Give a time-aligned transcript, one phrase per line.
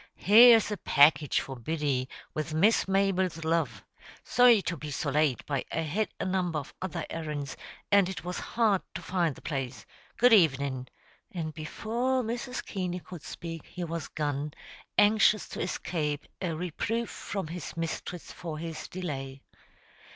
[0.15, 3.85] "Here's a package for Biddy, with Miss Mabel's love.
[4.23, 7.55] Sorry to be so late, but I had a number of other errands,
[7.91, 9.85] and it was hard to find the place.
[10.17, 10.87] Good evenin',"
[11.31, 12.65] and before Mrs.
[12.65, 14.55] Keaney could speak, he was gone,
[14.97, 19.43] anxious to escape a reproof from his mistress for his delay.